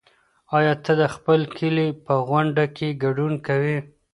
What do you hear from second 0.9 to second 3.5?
د خپل کلي په غونډه کې ګډون